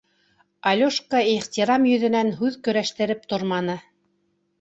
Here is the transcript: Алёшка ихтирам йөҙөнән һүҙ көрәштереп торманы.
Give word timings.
Алёшка 0.69 1.19
ихтирам 1.33 1.85
йөҙөнән 1.89 2.31
һүҙ 2.39 2.57
көрәштереп 2.69 3.29
торманы. 3.35 3.77